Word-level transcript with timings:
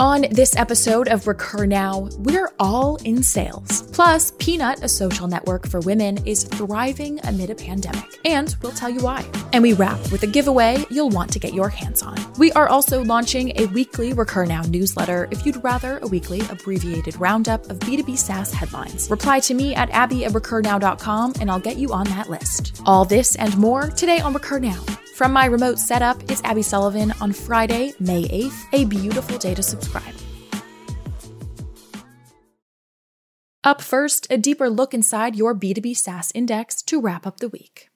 On 0.00 0.26
this 0.30 0.54
episode 0.54 1.08
of 1.08 1.26
Recur 1.26 1.66
Now, 1.66 2.08
we're 2.18 2.52
all 2.60 2.98
in 3.02 3.20
sales. 3.20 3.82
Plus, 3.90 4.32
Peanut, 4.38 4.84
a 4.84 4.88
social 4.88 5.26
network 5.26 5.66
for 5.66 5.80
women, 5.80 6.24
is 6.24 6.44
thriving 6.44 7.18
amid 7.24 7.50
a 7.50 7.56
pandemic. 7.56 8.04
And 8.24 8.54
we'll 8.62 8.70
tell 8.70 8.90
you 8.90 9.00
why. 9.00 9.28
And 9.52 9.60
we 9.60 9.72
wrap 9.72 9.98
with 10.12 10.22
a 10.22 10.28
giveaway 10.28 10.84
you'll 10.88 11.08
want 11.08 11.32
to 11.32 11.40
get 11.40 11.52
your 11.52 11.68
hands 11.68 12.04
on. 12.04 12.16
We 12.38 12.52
are 12.52 12.68
also 12.68 13.02
launching 13.02 13.52
a 13.56 13.66
weekly 13.66 14.12
Recur 14.12 14.44
Now 14.44 14.62
newsletter 14.62 15.26
if 15.32 15.44
you'd 15.44 15.64
rather 15.64 15.98
a 15.98 16.06
weekly 16.06 16.42
abbreviated 16.48 17.18
roundup 17.18 17.68
of 17.68 17.80
B2B 17.80 18.16
SaaS 18.16 18.52
headlines. 18.52 19.10
Reply 19.10 19.40
to 19.40 19.54
me 19.54 19.74
at 19.74 19.90
abby 19.90 20.24
at 20.24 20.30
recurnow.com 20.30 21.34
and 21.40 21.50
I'll 21.50 21.58
get 21.58 21.76
you 21.76 21.92
on 21.92 22.06
that 22.06 22.30
list. 22.30 22.80
All 22.86 23.04
this 23.04 23.34
and 23.34 23.56
more 23.58 23.88
today 23.90 24.20
on 24.20 24.32
Recur 24.32 24.60
Now. 24.60 24.80
From 25.18 25.32
my 25.32 25.46
remote 25.46 25.80
setup 25.80 26.30
is 26.30 26.40
Abby 26.44 26.62
Sullivan 26.62 27.12
on 27.20 27.32
Friday, 27.32 27.92
May 27.98 28.28
8th, 28.28 28.66
a 28.72 28.84
beautiful 28.84 29.36
day 29.36 29.52
to 29.52 29.64
subscribe. 29.64 30.14
Up 33.64 33.82
first, 33.82 34.28
a 34.30 34.38
deeper 34.38 34.70
look 34.70 34.94
inside 34.94 35.34
your 35.34 35.56
B2B 35.56 35.96
SaaS 35.96 36.30
index 36.36 36.82
to 36.82 37.00
wrap 37.00 37.26
up 37.26 37.40
the 37.40 37.48
week. 37.48 37.88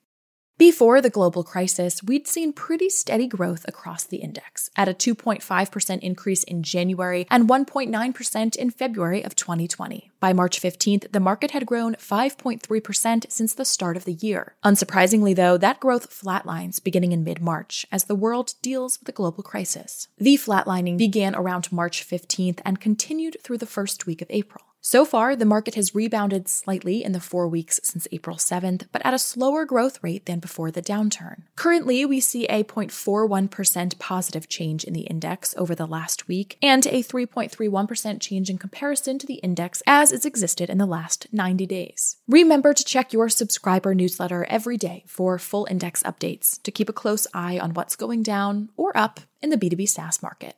Before 0.62 1.00
the 1.00 1.10
global 1.10 1.42
crisis, 1.42 2.04
we'd 2.04 2.28
seen 2.28 2.52
pretty 2.52 2.88
steady 2.88 3.26
growth 3.26 3.64
across 3.66 4.04
the 4.04 4.18
index, 4.18 4.70
at 4.76 4.88
a 4.88 4.94
2.5% 4.94 5.98
increase 5.98 6.44
in 6.44 6.62
January 6.62 7.26
and 7.32 7.48
1.9% 7.48 8.54
in 8.54 8.70
February 8.70 9.24
of 9.24 9.34
2020. 9.34 10.12
By 10.20 10.32
March 10.32 10.62
15th, 10.62 11.10
the 11.10 11.18
market 11.18 11.50
had 11.50 11.66
grown 11.66 11.96
5.3% 11.96 13.28
since 13.28 13.54
the 13.54 13.64
start 13.64 13.96
of 13.96 14.04
the 14.04 14.12
year. 14.12 14.54
Unsurprisingly, 14.64 15.34
though, 15.34 15.58
that 15.58 15.80
growth 15.80 16.08
flatlines 16.10 16.80
beginning 16.80 17.10
in 17.10 17.24
mid 17.24 17.40
March 17.40 17.84
as 17.90 18.04
the 18.04 18.14
world 18.14 18.54
deals 18.62 19.00
with 19.00 19.06
the 19.06 19.10
global 19.10 19.42
crisis. 19.42 20.06
The 20.18 20.36
flatlining 20.36 20.96
began 20.96 21.34
around 21.34 21.72
March 21.72 22.06
15th 22.08 22.60
and 22.64 22.78
continued 22.78 23.36
through 23.42 23.58
the 23.58 23.66
first 23.66 24.06
week 24.06 24.22
of 24.22 24.30
April. 24.30 24.62
So 24.84 25.04
far, 25.04 25.36
the 25.36 25.44
market 25.44 25.76
has 25.76 25.94
rebounded 25.94 26.48
slightly 26.48 27.04
in 27.04 27.12
the 27.12 27.20
four 27.20 27.46
weeks 27.46 27.78
since 27.84 28.08
April 28.10 28.36
7th, 28.36 28.88
but 28.90 29.00
at 29.06 29.14
a 29.14 29.18
slower 29.18 29.64
growth 29.64 30.02
rate 30.02 30.26
than 30.26 30.40
before 30.40 30.72
the 30.72 30.82
downturn. 30.82 31.42
Currently, 31.54 32.04
we 32.04 32.18
see 32.18 32.46
a 32.46 32.64
0.41% 32.64 34.00
positive 34.00 34.48
change 34.48 34.82
in 34.82 34.92
the 34.92 35.02
index 35.02 35.54
over 35.56 35.76
the 35.76 35.86
last 35.86 36.26
week 36.26 36.58
and 36.60 36.84
a 36.86 37.00
3.31% 37.00 38.20
change 38.20 38.50
in 38.50 38.58
comparison 38.58 39.20
to 39.20 39.26
the 39.26 39.34
index 39.34 39.84
as 39.86 40.10
it's 40.10 40.26
existed 40.26 40.68
in 40.68 40.78
the 40.78 40.84
last 40.86 41.28
90 41.30 41.64
days. 41.64 42.16
Remember 42.26 42.74
to 42.74 42.84
check 42.84 43.12
your 43.12 43.28
subscriber 43.28 43.94
newsletter 43.94 44.44
every 44.46 44.76
day 44.76 45.04
for 45.06 45.38
full 45.38 45.64
index 45.70 46.02
updates 46.02 46.60
to 46.64 46.72
keep 46.72 46.88
a 46.88 46.92
close 46.92 47.28
eye 47.32 47.56
on 47.56 47.74
what's 47.74 47.94
going 47.94 48.24
down 48.24 48.68
or 48.76 48.96
up 48.98 49.20
in 49.40 49.50
the 49.50 49.56
B2B 49.56 49.88
SaaS 49.88 50.24
market. 50.24 50.56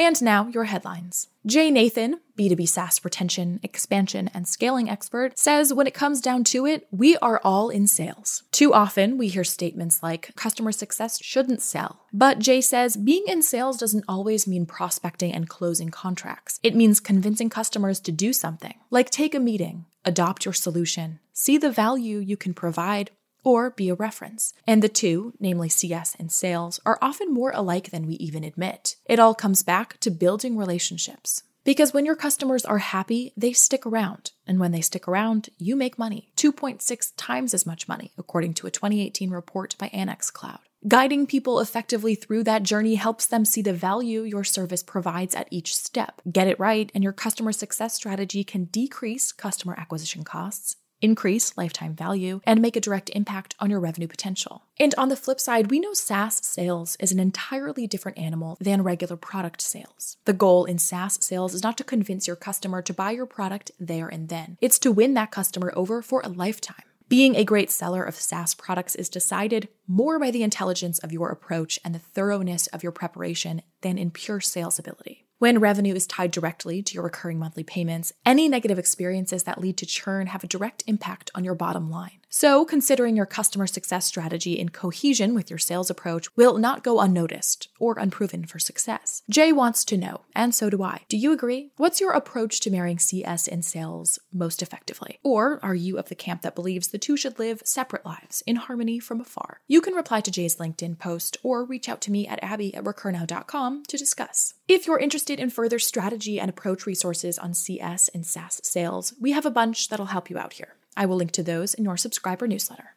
And 0.00 0.22
now, 0.22 0.48
your 0.48 0.64
headlines. 0.64 1.28
Jay 1.44 1.70
Nathan, 1.70 2.20
B2B 2.38 2.66
SaaS 2.66 3.04
retention, 3.04 3.60
expansion, 3.62 4.30
and 4.32 4.48
scaling 4.48 4.88
expert, 4.88 5.38
says 5.38 5.74
when 5.74 5.86
it 5.86 5.92
comes 5.92 6.22
down 6.22 6.42
to 6.44 6.64
it, 6.64 6.88
we 6.90 7.18
are 7.18 7.38
all 7.44 7.68
in 7.68 7.86
sales. 7.86 8.42
Too 8.50 8.72
often, 8.72 9.18
we 9.18 9.28
hear 9.28 9.44
statements 9.44 10.02
like 10.02 10.34
customer 10.36 10.72
success 10.72 11.22
shouldn't 11.22 11.60
sell. 11.60 12.00
But 12.14 12.38
Jay 12.38 12.62
says 12.62 12.96
being 12.96 13.24
in 13.26 13.42
sales 13.42 13.76
doesn't 13.76 14.06
always 14.08 14.46
mean 14.46 14.64
prospecting 14.64 15.34
and 15.34 15.50
closing 15.50 15.90
contracts. 15.90 16.60
It 16.62 16.74
means 16.74 16.98
convincing 16.98 17.50
customers 17.50 18.00
to 18.00 18.10
do 18.10 18.32
something, 18.32 18.76
like 18.88 19.10
take 19.10 19.34
a 19.34 19.38
meeting, 19.38 19.84
adopt 20.06 20.46
your 20.46 20.54
solution, 20.54 21.18
see 21.34 21.58
the 21.58 21.70
value 21.70 22.20
you 22.20 22.38
can 22.38 22.54
provide, 22.54 23.10
or 23.44 23.70
be 23.70 23.88
a 23.88 23.94
reference. 23.94 24.52
And 24.66 24.82
the 24.82 24.88
two, 24.88 25.34
namely 25.40 25.68
CS 25.68 26.16
and 26.18 26.30
sales, 26.30 26.80
are 26.84 26.98
often 27.00 27.32
more 27.32 27.52
alike 27.54 27.90
than 27.90 28.06
we 28.06 28.14
even 28.14 28.44
admit. 28.44 28.96
It 29.06 29.18
all 29.18 29.34
comes 29.34 29.62
back 29.62 29.98
to 30.00 30.10
building 30.10 30.56
relationships. 30.56 31.42
Because 31.62 31.92
when 31.92 32.06
your 32.06 32.16
customers 32.16 32.64
are 32.64 32.78
happy, 32.78 33.32
they 33.36 33.52
stick 33.52 33.84
around. 33.84 34.32
And 34.46 34.58
when 34.58 34.72
they 34.72 34.80
stick 34.80 35.06
around, 35.06 35.50
you 35.58 35.76
make 35.76 35.98
money 35.98 36.30
2.6 36.36 37.12
times 37.16 37.52
as 37.52 37.66
much 37.66 37.86
money, 37.86 38.12
according 38.16 38.54
to 38.54 38.66
a 38.66 38.70
2018 38.70 39.30
report 39.30 39.76
by 39.78 39.88
Annex 39.88 40.30
Cloud. 40.30 40.60
Guiding 40.88 41.26
people 41.26 41.60
effectively 41.60 42.14
through 42.14 42.44
that 42.44 42.62
journey 42.62 42.94
helps 42.94 43.26
them 43.26 43.44
see 43.44 43.60
the 43.60 43.74
value 43.74 44.22
your 44.22 44.44
service 44.44 44.82
provides 44.82 45.34
at 45.34 45.48
each 45.50 45.76
step. 45.76 46.22
Get 46.32 46.48
it 46.48 46.58
right, 46.58 46.90
and 46.94 47.04
your 47.04 47.12
customer 47.12 47.52
success 47.52 47.94
strategy 47.94 48.44
can 48.44 48.64
decrease 48.64 49.30
customer 49.30 49.74
acquisition 49.76 50.24
costs, 50.24 50.76
increase 51.00 51.56
lifetime 51.56 51.94
value, 51.94 52.40
and 52.44 52.60
make 52.60 52.76
a 52.76 52.80
direct 52.80 53.10
impact 53.10 53.54
on 53.60 53.70
your 53.70 53.80
revenue 53.80 54.08
potential. 54.08 54.64
And 54.78 54.94
on 54.96 55.08
the 55.08 55.16
flip 55.16 55.40
side, 55.40 55.70
we 55.70 55.80
know 55.80 55.92
SaaS 55.92 56.44
sales 56.44 56.96
is 57.00 57.12
an 57.12 57.20
entirely 57.20 57.86
different 57.86 58.18
animal 58.18 58.56
than 58.60 58.82
regular 58.82 59.16
product 59.16 59.60
sales. 59.60 60.16
The 60.24 60.32
goal 60.32 60.64
in 60.64 60.78
SaaS 60.78 61.24
sales 61.24 61.54
is 61.54 61.62
not 61.62 61.76
to 61.78 61.84
convince 61.84 62.26
your 62.26 62.36
customer 62.36 62.82
to 62.82 62.94
buy 62.94 63.10
your 63.12 63.26
product 63.26 63.70
there 63.78 64.08
and 64.08 64.28
then, 64.28 64.56
it's 64.60 64.78
to 64.80 64.92
win 64.92 65.14
that 65.14 65.30
customer 65.30 65.72
over 65.76 66.02
for 66.02 66.20
a 66.22 66.28
lifetime. 66.28 66.84
Being 67.08 67.34
a 67.34 67.42
great 67.42 67.72
seller 67.72 68.04
of 68.04 68.14
SaaS 68.14 68.54
products 68.54 68.94
is 68.94 69.08
decided 69.08 69.68
more 69.88 70.20
by 70.20 70.30
the 70.30 70.44
intelligence 70.44 71.00
of 71.00 71.10
your 71.10 71.30
approach 71.30 71.76
and 71.84 71.92
the 71.92 71.98
thoroughness 71.98 72.68
of 72.68 72.84
your 72.84 72.92
preparation 72.92 73.62
than 73.80 73.98
in 73.98 74.12
pure 74.12 74.40
sales 74.40 74.78
ability. 74.78 75.24
When 75.40 75.58
revenue 75.58 75.94
is 75.94 76.06
tied 76.06 76.32
directly 76.32 76.82
to 76.82 76.92
your 76.92 77.04
recurring 77.04 77.38
monthly 77.38 77.64
payments, 77.64 78.12
any 78.26 78.46
negative 78.46 78.78
experiences 78.78 79.44
that 79.44 79.58
lead 79.58 79.78
to 79.78 79.86
churn 79.86 80.26
have 80.26 80.44
a 80.44 80.46
direct 80.46 80.84
impact 80.86 81.30
on 81.34 81.44
your 81.44 81.54
bottom 81.54 81.88
line. 81.88 82.20
So, 82.32 82.64
considering 82.64 83.16
your 83.16 83.26
customer 83.26 83.66
success 83.66 84.06
strategy 84.06 84.52
in 84.52 84.68
cohesion 84.68 85.34
with 85.34 85.50
your 85.50 85.58
sales 85.58 85.90
approach 85.90 86.28
will 86.36 86.58
not 86.58 86.84
go 86.84 87.00
unnoticed 87.00 87.66
or 87.80 87.98
unproven 87.98 88.44
for 88.44 88.60
success. 88.60 89.22
Jay 89.28 89.50
wants 89.50 89.84
to 89.86 89.96
know, 89.96 90.20
and 90.32 90.54
so 90.54 90.70
do 90.70 90.80
I. 90.80 91.02
Do 91.08 91.16
you 91.16 91.32
agree? 91.32 91.72
What's 91.76 92.00
your 92.00 92.12
approach 92.12 92.60
to 92.60 92.70
marrying 92.70 93.00
CS 93.00 93.48
and 93.48 93.64
sales 93.64 94.20
most 94.32 94.62
effectively? 94.62 95.18
Or 95.24 95.58
are 95.64 95.74
you 95.74 95.98
of 95.98 96.08
the 96.08 96.14
camp 96.14 96.42
that 96.42 96.54
believes 96.54 96.88
the 96.88 96.98
two 96.98 97.16
should 97.16 97.40
live 97.40 97.62
separate 97.64 98.06
lives 98.06 98.44
in 98.46 98.54
harmony 98.54 99.00
from 99.00 99.20
afar? 99.20 99.60
You 99.66 99.80
can 99.80 99.94
reply 99.94 100.20
to 100.20 100.30
Jay's 100.30 100.58
LinkedIn 100.58 101.00
post 101.00 101.36
or 101.42 101.64
reach 101.64 101.88
out 101.88 102.00
to 102.02 102.12
me 102.12 102.28
at 102.28 102.44
abby 102.44 102.72
at 102.76 102.84
recurnow.com 102.84 103.82
to 103.88 103.96
discuss. 103.96 104.54
If 104.68 104.86
you're 104.86 105.00
interested 105.00 105.40
in 105.40 105.50
further 105.50 105.80
strategy 105.80 106.38
and 106.38 106.48
approach 106.48 106.86
resources 106.86 107.40
on 107.40 107.54
CS 107.54 108.08
and 108.14 108.24
SaaS 108.24 108.60
sales, 108.62 109.14
we 109.20 109.32
have 109.32 109.46
a 109.46 109.50
bunch 109.50 109.88
that'll 109.88 110.06
help 110.06 110.30
you 110.30 110.38
out 110.38 110.52
here. 110.52 110.76
I 111.00 111.06
will 111.06 111.16
link 111.16 111.32
to 111.32 111.42
those 111.42 111.72
in 111.72 111.84
your 111.84 111.96
subscriber 111.96 112.46
newsletter. 112.46 112.94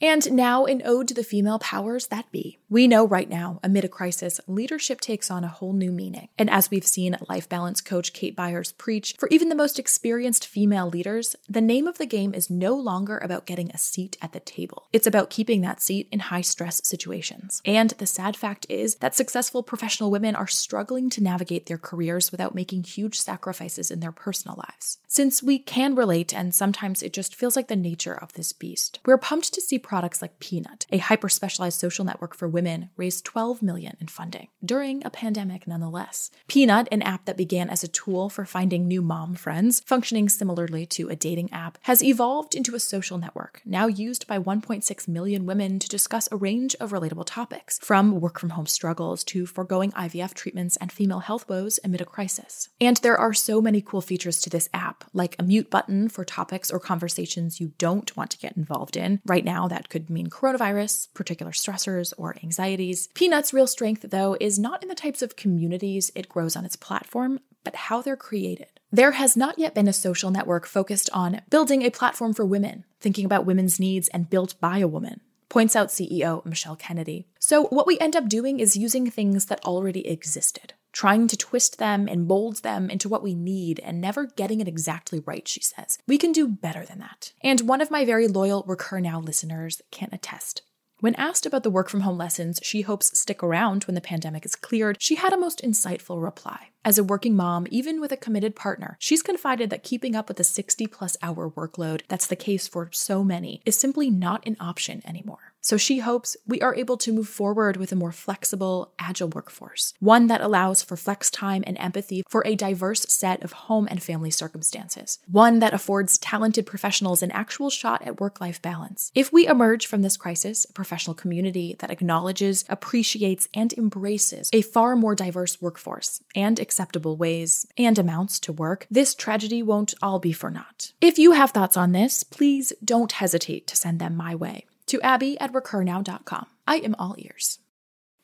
And 0.00 0.30
now, 0.32 0.66
an 0.66 0.82
ode 0.84 1.08
to 1.08 1.14
the 1.14 1.24
female 1.24 1.58
powers 1.58 2.08
that 2.08 2.30
be. 2.30 2.58
We 2.68 2.86
know 2.86 3.06
right 3.06 3.30
now, 3.30 3.60
amid 3.62 3.82
a 3.84 3.88
crisis, 3.88 4.40
leadership 4.46 5.00
takes 5.00 5.30
on 5.30 5.42
a 5.42 5.48
whole 5.48 5.72
new 5.72 5.90
meaning. 5.90 6.28
And 6.36 6.50
as 6.50 6.70
we've 6.70 6.86
seen 6.86 7.16
life 7.30 7.48
balance 7.48 7.80
coach 7.80 8.12
Kate 8.12 8.36
Byers 8.36 8.72
preach, 8.72 9.14
for 9.18 9.26
even 9.30 9.48
the 9.48 9.54
most 9.54 9.78
experienced 9.78 10.46
female 10.46 10.86
leaders, 10.86 11.34
the 11.48 11.62
name 11.62 11.86
of 11.86 11.96
the 11.96 12.04
game 12.04 12.34
is 12.34 12.50
no 12.50 12.74
longer 12.74 13.16
about 13.16 13.46
getting 13.46 13.70
a 13.70 13.78
seat 13.78 14.18
at 14.20 14.32
the 14.34 14.40
table. 14.40 14.86
It's 14.92 15.06
about 15.06 15.30
keeping 15.30 15.62
that 15.62 15.80
seat 15.80 16.08
in 16.12 16.18
high 16.18 16.42
stress 16.42 16.82
situations. 16.84 17.62
And 17.64 17.90
the 17.90 18.06
sad 18.06 18.36
fact 18.36 18.66
is 18.68 18.96
that 18.96 19.14
successful 19.14 19.62
professional 19.62 20.10
women 20.10 20.36
are 20.36 20.46
struggling 20.46 21.08
to 21.10 21.22
navigate 21.22 21.66
their 21.66 21.78
careers 21.78 22.30
without 22.30 22.54
making 22.54 22.82
huge 22.82 23.18
sacrifices 23.18 23.90
in 23.90 24.00
their 24.00 24.12
personal 24.12 24.58
lives. 24.58 24.98
Since 25.06 25.42
we 25.42 25.58
can 25.58 25.94
relate, 25.94 26.34
and 26.34 26.54
sometimes 26.54 27.02
it 27.02 27.14
just 27.14 27.34
feels 27.34 27.56
like 27.56 27.68
the 27.68 27.76
nature 27.76 28.14
of 28.14 28.34
this 28.34 28.52
beast, 28.52 28.98
we're 29.06 29.16
pumped 29.16 29.54
to 29.54 29.62
see 29.62 29.78
products 29.86 30.20
like 30.20 30.40
Peanut, 30.40 30.84
a 30.90 30.98
hyper 30.98 31.28
specialized 31.28 31.80
social 31.80 32.04
network 32.04 32.34
for 32.34 32.48
women, 32.48 32.90
raised 32.96 33.24
12 33.24 33.62
million 33.62 33.96
in 34.00 34.08
funding 34.08 34.48
during 34.64 35.04
a 35.04 35.10
pandemic 35.10 35.66
nonetheless. 35.66 36.30
Peanut, 36.48 36.88
an 36.90 37.02
app 37.02 37.24
that 37.24 37.36
began 37.36 37.70
as 37.70 37.84
a 37.84 37.88
tool 37.88 38.28
for 38.28 38.44
finding 38.44 38.86
new 38.86 39.00
mom 39.00 39.34
friends, 39.34 39.80
functioning 39.86 40.28
similarly 40.28 40.84
to 40.86 41.08
a 41.08 41.16
dating 41.16 41.52
app, 41.52 41.78
has 41.82 42.02
evolved 42.02 42.54
into 42.54 42.74
a 42.74 42.80
social 42.80 43.16
network 43.16 43.62
now 43.64 43.86
used 43.86 44.26
by 44.26 44.38
1.6 44.38 45.08
million 45.08 45.46
women 45.46 45.78
to 45.78 45.88
discuss 45.88 46.28
a 46.32 46.36
range 46.36 46.74
of 46.80 46.90
relatable 46.90 47.24
topics, 47.26 47.78
from 47.78 48.20
work 48.20 48.40
from 48.40 48.50
home 48.50 48.66
struggles 48.66 49.22
to 49.22 49.46
foregoing 49.46 49.92
IVF 49.92 50.34
treatments 50.34 50.76
and 50.78 50.90
female 50.90 51.20
health 51.20 51.48
woes 51.48 51.78
amid 51.84 52.00
a 52.00 52.04
crisis. 52.04 52.68
And 52.80 52.96
there 52.98 53.16
are 53.16 53.32
so 53.32 53.60
many 53.60 53.80
cool 53.80 54.00
features 54.00 54.40
to 54.40 54.50
this 54.50 54.68
app, 54.74 55.04
like 55.12 55.36
a 55.38 55.42
mute 55.42 55.70
button 55.70 56.08
for 56.08 56.24
topics 56.24 56.70
or 56.70 56.80
conversations 56.80 57.60
you 57.60 57.72
don't 57.78 58.16
want 58.16 58.30
to 58.32 58.38
get 58.38 58.56
involved 58.56 58.96
in. 58.96 59.20
Right 59.24 59.44
now, 59.44 59.68
that 59.76 59.90
could 59.90 60.08
mean 60.08 60.28
coronavirus, 60.28 61.12
particular 61.12 61.52
stressors, 61.52 62.14
or 62.16 62.34
anxieties. 62.42 63.08
Peanut's 63.08 63.52
real 63.52 63.66
strength, 63.66 64.06
though, 64.08 64.34
is 64.40 64.58
not 64.58 64.82
in 64.82 64.88
the 64.88 64.94
types 64.94 65.20
of 65.20 65.36
communities 65.36 66.10
it 66.14 66.30
grows 66.30 66.56
on 66.56 66.64
its 66.64 66.76
platform, 66.76 67.40
but 67.62 67.76
how 67.76 68.00
they're 68.00 68.16
created. 68.16 68.80
There 68.90 69.12
has 69.12 69.36
not 69.36 69.58
yet 69.58 69.74
been 69.74 69.86
a 69.86 69.92
social 69.92 70.30
network 70.30 70.64
focused 70.66 71.10
on 71.12 71.42
building 71.50 71.82
a 71.82 71.90
platform 71.90 72.32
for 72.32 72.46
women, 72.46 72.84
thinking 73.00 73.26
about 73.26 73.44
women's 73.44 73.78
needs 73.78 74.08
and 74.08 74.30
built 74.30 74.58
by 74.60 74.78
a 74.78 74.88
woman 74.88 75.20
points 75.48 75.76
out 75.76 75.88
CEO 75.88 76.44
Michelle 76.44 76.76
Kennedy. 76.76 77.28
So, 77.38 77.64
what 77.64 77.86
we 77.86 77.98
end 77.98 78.16
up 78.16 78.28
doing 78.28 78.58
is 78.58 78.76
using 78.76 79.10
things 79.10 79.46
that 79.46 79.64
already 79.64 80.06
existed, 80.08 80.74
trying 80.96 81.28
to 81.28 81.36
twist 81.36 81.78
them 81.78 82.08
and 82.08 82.26
mold 82.26 82.62
them 82.62 82.88
into 82.88 83.06
what 83.06 83.22
we 83.22 83.34
need 83.34 83.78
and 83.80 84.00
never 84.00 84.24
getting 84.24 84.62
it 84.62 84.66
exactly 84.66 85.22
right, 85.26 85.46
she 85.46 85.60
says. 85.60 85.98
We 86.08 86.16
can 86.16 86.32
do 86.32 86.48
better 86.48 86.86
than 86.86 87.00
that. 87.00 87.34
And 87.42 87.60
one 87.68 87.82
of 87.82 87.90
my 87.90 88.06
very 88.06 88.26
loyal 88.26 88.64
Recur 88.66 89.00
Now 89.00 89.20
listeners 89.20 89.82
can 89.90 90.08
attest. 90.10 90.62
When 91.00 91.14
asked 91.16 91.44
about 91.44 91.64
the 91.64 91.70
work 91.70 91.90
from 91.90 92.00
home 92.00 92.16
lessons 92.16 92.58
she 92.62 92.80
hopes 92.80 93.18
stick 93.18 93.42
around 93.42 93.84
when 93.84 93.94
the 93.94 94.00
pandemic 94.00 94.46
is 94.46 94.56
cleared, 94.56 94.96
she 94.98 95.16
had 95.16 95.34
a 95.34 95.38
most 95.38 95.60
insightful 95.62 96.22
reply. 96.22 96.70
As 96.82 96.96
a 96.96 97.04
working 97.04 97.36
mom, 97.36 97.66
even 97.70 98.00
with 98.00 98.12
a 98.12 98.16
committed 98.16 98.56
partner, 98.56 98.96
she's 98.98 99.20
confided 99.20 99.68
that 99.68 99.82
keeping 99.82 100.16
up 100.16 100.28
with 100.28 100.40
a 100.40 100.44
60 100.44 100.86
plus 100.86 101.18
hour 101.20 101.50
workload 101.50 102.00
that's 102.08 102.26
the 102.26 102.36
case 102.36 102.66
for 102.66 102.88
so 102.92 103.22
many 103.22 103.60
is 103.66 103.78
simply 103.78 104.08
not 104.08 104.46
an 104.46 104.56
option 104.58 105.02
anymore. 105.04 105.52
So 105.66 105.76
she 105.76 105.98
hopes 105.98 106.36
we 106.46 106.60
are 106.60 106.76
able 106.76 106.96
to 106.98 107.12
move 107.12 107.26
forward 107.26 107.76
with 107.76 107.90
a 107.90 107.96
more 107.96 108.12
flexible, 108.12 108.92
agile 109.00 109.26
workforce, 109.26 109.94
one 109.98 110.28
that 110.28 110.40
allows 110.40 110.80
for 110.80 110.96
flex 110.96 111.28
time 111.28 111.64
and 111.66 111.76
empathy 111.80 112.22
for 112.28 112.46
a 112.46 112.54
diverse 112.54 113.02
set 113.08 113.42
of 113.42 113.50
home 113.66 113.88
and 113.90 114.00
family 114.00 114.30
circumstances, 114.30 115.18
one 115.26 115.58
that 115.58 115.74
affords 115.74 116.18
talented 116.18 116.66
professionals 116.66 117.20
an 117.20 117.32
actual 117.32 117.68
shot 117.68 118.00
at 118.06 118.20
work 118.20 118.40
life 118.40 118.62
balance. 118.62 119.10
If 119.12 119.32
we 119.32 119.48
emerge 119.48 119.88
from 119.88 120.02
this 120.02 120.16
crisis 120.16 120.66
a 120.66 120.72
professional 120.72 121.14
community 121.14 121.74
that 121.80 121.90
acknowledges, 121.90 122.64
appreciates, 122.68 123.48
and 123.52 123.72
embraces 123.72 124.50
a 124.52 124.62
far 124.62 124.94
more 124.94 125.16
diverse 125.16 125.60
workforce 125.60 126.20
and 126.36 126.60
acceptable 126.60 127.16
ways 127.16 127.66
and 127.76 127.98
amounts 127.98 128.38
to 128.38 128.52
work, 128.52 128.86
this 128.88 129.16
tragedy 129.16 129.64
won't 129.64 129.94
all 130.00 130.20
be 130.20 130.30
for 130.30 130.48
naught. 130.48 130.92
If 131.00 131.18
you 131.18 131.32
have 131.32 131.50
thoughts 131.50 131.76
on 131.76 131.90
this, 131.90 132.22
please 132.22 132.72
don't 132.84 133.10
hesitate 133.10 133.66
to 133.66 133.76
send 133.76 133.98
them 133.98 134.14
my 134.14 134.36
way 134.36 134.64
to 134.86 135.00
abby 135.02 135.38
at 135.40 135.52
recurnow.com. 135.52 136.46
I 136.66 136.76
am 136.76 136.94
all 136.98 137.14
ears. 137.18 137.58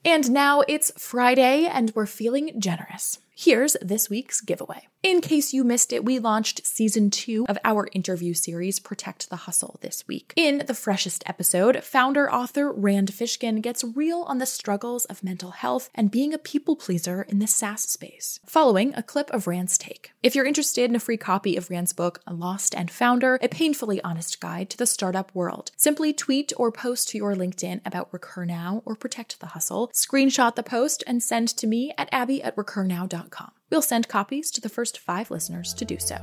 And 0.04 0.30
now 0.30 0.62
it's 0.66 0.92
Friday 0.98 1.66
and 1.66 1.92
we're 1.94 2.06
feeling 2.06 2.60
generous. 2.60 3.18
Here's 3.34 3.76
this 3.80 4.10
week's 4.10 4.40
giveaway. 4.42 4.88
In 5.02 5.20
case 5.20 5.52
you 5.52 5.64
missed 5.64 5.92
it, 5.92 6.04
we 6.04 6.20
launched 6.20 6.64
season 6.64 7.10
two 7.10 7.44
of 7.48 7.58
our 7.64 7.88
interview 7.92 8.34
series, 8.34 8.78
Protect 8.78 9.30
the 9.30 9.36
Hustle, 9.36 9.78
this 9.80 10.06
week. 10.06 10.32
In 10.36 10.62
the 10.66 10.74
freshest 10.74 11.24
episode, 11.26 11.82
founder 11.82 12.32
author 12.32 12.70
Rand 12.70 13.10
Fishkin 13.10 13.62
gets 13.62 13.82
real 13.82 14.20
on 14.28 14.38
the 14.38 14.46
struggles 14.46 15.04
of 15.06 15.24
mental 15.24 15.50
health 15.52 15.90
and 15.92 16.10
being 16.10 16.32
a 16.32 16.38
people 16.38 16.76
pleaser 16.76 17.22
in 17.22 17.40
the 17.40 17.48
SaaS 17.48 17.82
space, 17.82 18.38
following 18.46 18.94
a 18.94 19.02
clip 19.02 19.28
of 19.30 19.48
Rand's 19.48 19.76
take. 19.76 20.12
If 20.22 20.36
you're 20.36 20.46
interested 20.46 20.88
in 20.88 20.94
a 20.94 21.00
free 21.00 21.16
copy 21.16 21.56
of 21.56 21.68
Rand's 21.68 21.92
book, 21.92 22.20
Lost 22.30 22.72
and 22.76 22.90
Founder, 22.90 23.40
a 23.42 23.48
painfully 23.48 24.00
honest 24.02 24.40
guide 24.40 24.70
to 24.70 24.76
the 24.76 24.86
startup 24.86 25.34
world, 25.34 25.72
simply 25.76 26.12
tweet 26.12 26.52
or 26.56 26.70
post 26.70 27.08
to 27.08 27.18
your 27.18 27.34
LinkedIn 27.34 27.80
about 27.84 28.12
Recur 28.12 28.44
Now 28.44 28.82
or 28.84 28.94
Protect 28.94 29.40
the 29.40 29.46
Hustle, 29.46 29.90
screenshot 29.92 30.54
the 30.54 30.62
post, 30.62 31.02
and 31.08 31.22
send 31.22 31.48
to 31.48 31.66
me 31.66 31.92
at 31.98 32.08
abby 32.12 32.40
at 32.40 32.54
recurnow.com. 32.54 33.21
We'll 33.70 33.82
send 33.82 34.08
copies 34.08 34.50
to 34.50 34.60
the 34.60 34.68
first 34.68 34.98
five 34.98 35.30
listeners 35.30 35.72
to 35.74 35.84
do 35.86 35.98
so. 35.98 36.18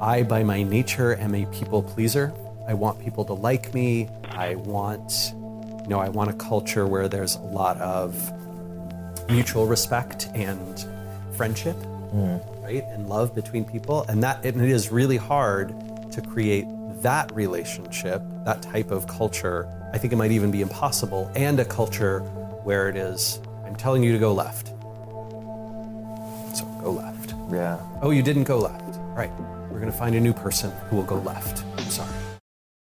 I, 0.00 0.24
by 0.24 0.42
my 0.42 0.62
nature, 0.62 1.14
am 1.14 1.34
a 1.34 1.46
people 1.46 1.82
pleaser. 1.82 2.32
I 2.66 2.74
want 2.74 3.00
people 3.00 3.24
to 3.26 3.32
like 3.32 3.72
me. 3.74 4.08
I 4.30 4.56
want, 4.56 5.32
you 5.32 5.88
know, 5.88 6.00
I 6.00 6.08
want 6.08 6.30
a 6.30 6.32
culture 6.32 6.86
where 6.86 7.06
there's 7.06 7.36
a 7.36 7.40
lot 7.40 7.76
of 7.78 8.32
mutual 9.30 9.66
respect 9.66 10.28
and 10.34 10.84
friendship, 11.36 11.76
mm. 11.76 12.62
right, 12.62 12.84
and 12.88 13.08
love 13.08 13.34
between 13.34 13.64
people. 13.64 14.04
And 14.08 14.22
that 14.22 14.44
and 14.44 14.60
it 14.60 14.70
is 14.70 14.90
really 14.90 15.16
hard 15.16 15.74
to 16.12 16.20
create 16.20 16.66
that 17.02 17.32
relationship, 17.34 18.22
that 18.44 18.62
type 18.62 18.90
of 18.90 19.06
culture. 19.06 19.68
I 19.92 19.98
think 19.98 20.12
it 20.12 20.16
might 20.16 20.32
even 20.32 20.50
be 20.50 20.60
impossible, 20.60 21.30
and 21.36 21.60
a 21.60 21.64
culture 21.64 22.20
where 22.64 22.88
it 22.88 22.96
is, 22.96 23.40
I'm 23.64 23.76
telling 23.76 24.02
you 24.02 24.12
to 24.12 24.18
go 24.18 24.32
left 24.32 24.68
so 24.68 24.69
go 26.80 26.90
left. 26.90 27.34
Yeah. 27.50 27.78
Oh, 28.02 28.10
you 28.10 28.22
didn't 28.22 28.44
go 28.44 28.58
left. 28.58 28.96
All 28.96 29.14
right. 29.14 29.30
We're 29.70 29.78
going 29.78 29.92
to 29.92 29.96
find 29.96 30.14
a 30.14 30.20
new 30.20 30.32
person 30.32 30.70
who 30.88 30.96
will 30.96 31.04
go 31.04 31.16
left. 31.16 31.64
I'm 31.78 31.90
sorry. 31.90 32.19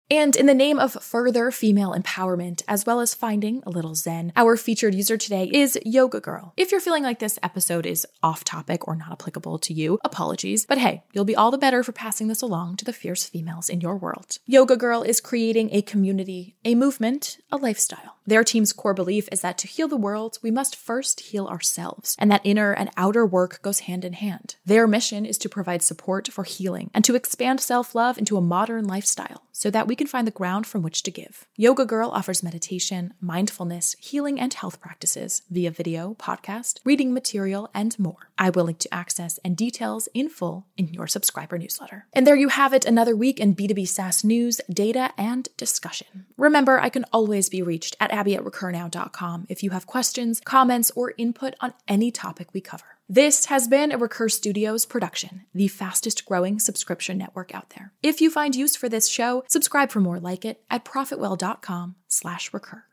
And 0.09 0.35
in 0.35 0.45
the 0.45 0.53
name 0.53 0.77
of 0.77 0.93
further 1.01 1.49
female 1.49 1.95
empowerment, 1.97 2.61
as 2.67 2.85
well 2.85 2.99
as 2.99 3.15
finding 3.15 3.63
a 3.65 3.71
little 3.71 3.95
zen, 3.95 4.31
our 4.35 4.55
featured 4.55 4.93
user 4.93 5.17
today 5.17 5.49
is 5.51 5.79
Yoga 5.83 6.19
Girl. 6.19 6.53
If 6.57 6.71
you're 6.71 6.79
feeling 6.79 7.01
like 7.01 7.17
this 7.17 7.39
episode 7.41 7.87
is 7.87 8.05
off 8.21 8.43
topic 8.43 8.87
or 8.87 8.95
not 8.95 9.11
applicable 9.13 9.57
to 9.57 9.73
you, 9.73 9.97
apologies, 10.03 10.67
but 10.67 10.77
hey, 10.77 11.03
you'll 11.11 11.25
be 11.25 11.35
all 11.35 11.49
the 11.49 11.57
better 11.57 11.81
for 11.81 11.91
passing 11.91 12.27
this 12.27 12.43
along 12.43 12.75
to 12.77 12.85
the 12.85 12.93
fierce 12.93 13.27
females 13.27 13.67
in 13.67 13.81
your 13.81 13.97
world. 13.97 14.37
Yoga 14.45 14.77
Girl 14.77 15.01
is 15.01 15.19
creating 15.19 15.69
a 15.71 15.81
community, 15.81 16.55
a 16.63 16.75
movement, 16.75 17.39
a 17.51 17.57
lifestyle. 17.57 18.15
Their 18.27 18.43
team's 18.43 18.73
core 18.73 18.95
belief 18.95 19.29
is 19.31 19.41
that 19.41 19.57
to 19.59 19.67
heal 19.67 19.87
the 19.87 19.97
world, 19.97 20.39
we 20.41 20.49
must 20.49 20.75
first 20.75 21.19
heal 21.19 21.47
ourselves, 21.47 22.15
and 22.17 22.31
that 22.31 22.41
inner 22.43 22.73
and 22.73 22.89
outer 22.97 23.25
work 23.25 23.61
goes 23.61 23.81
hand 23.81 24.03
in 24.03 24.13
hand. 24.13 24.55
Their 24.65 24.87
mission 24.87 25.25
is 25.25 25.37
to 25.39 25.49
provide 25.49 25.83
support 25.83 26.27
for 26.27 26.43
healing 26.43 26.89
and 26.93 27.05
to 27.05 27.15
expand 27.15 27.61
self 27.61 27.93
love 27.93 28.17
into 28.17 28.37
a 28.37 28.41
modern 28.41 28.85
lifestyle 28.85 29.43
so 29.51 29.69
that 29.69 29.87
we 29.95 29.97
can 29.97 30.07
find 30.07 30.27
the 30.27 30.31
ground 30.31 30.67
from 30.67 30.81
which 30.81 31.03
to 31.03 31.09
give. 31.09 31.47
Yoga 31.55 31.85
Girl 31.85 32.09
offers 32.09 32.43
meditation, 32.43 33.13
mindfulness, 33.21 33.95
healing, 33.97 34.37
and 34.37 34.53
health 34.53 34.81
practices 34.81 35.43
via 35.49 35.71
video, 35.71 36.15
podcast, 36.19 36.81
reading 36.83 37.13
material, 37.13 37.69
and 37.73 37.97
more. 37.97 38.29
I 38.37 38.49
will 38.49 38.65
link 38.65 38.79
to 38.79 38.93
access 38.93 39.37
and 39.45 39.55
details 39.55 40.09
in 40.13 40.27
full 40.27 40.67
in 40.75 40.89
your 40.89 41.07
subscriber 41.07 41.57
newsletter. 41.57 42.07
And 42.11 42.27
there 42.27 42.35
you 42.35 42.49
have 42.49 42.73
it, 42.73 42.83
another 42.83 43.15
week 43.15 43.39
in 43.39 43.55
B2B 43.55 43.87
SaaS 43.87 44.25
news, 44.25 44.59
data, 44.69 45.13
and 45.17 45.47
discussion. 45.55 46.25
Remember, 46.35 46.77
I 46.77 46.89
can 46.89 47.05
always 47.13 47.47
be 47.47 47.61
reached 47.61 47.95
at 47.97 48.11
abby 48.11 48.35
at 48.35 48.43
recurnow.com 48.43 49.45
if 49.47 49.63
you 49.63 49.69
have 49.69 49.87
questions, 49.87 50.41
comments, 50.43 50.91
or 50.97 51.13
input 51.17 51.53
on 51.61 51.73
any 51.87 52.11
topic 52.11 52.49
we 52.51 52.59
cover. 52.59 52.94
This 53.07 53.45
has 53.45 53.67
been 53.67 53.91
a 53.91 53.99
Recur 53.99 54.29
Studios 54.29 54.83
production, 54.83 55.45
the 55.53 55.67
fastest 55.67 56.25
growing 56.25 56.57
subscription 56.57 57.19
network 57.19 57.53
out 57.53 57.69
there. 57.77 57.93
If 58.01 58.19
you 58.19 58.31
find 58.31 58.55
use 58.55 58.75
for 58.75 58.89
this 58.89 59.07
show, 59.07 59.43
subscribe 59.47 59.91
for 59.91 59.99
more 59.99 60.19
like 60.19 60.43
it 60.43 60.63
at 60.71 60.85
profitwell.com 60.85 61.97
slash 62.07 62.51
recur. 62.51 62.83